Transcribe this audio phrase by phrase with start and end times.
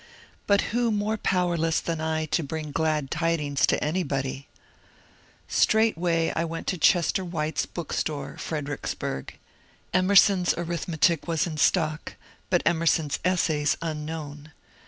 [0.47, 4.47] But who more powerless than I to bring glad tidings to anybody
[5.45, 9.25] 1 Straightway I went to Chester White's bookstore, Freder icksburg.
[9.25, 9.29] ^*
[9.93, 12.15] Emerson's Arithmetic" was in stock,
[12.49, 14.53] but Em erson's Essays unknown.